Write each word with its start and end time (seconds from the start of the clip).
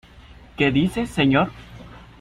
¿qué 0.57 0.71
dice, 0.71 1.05
señor? 1.05 1.51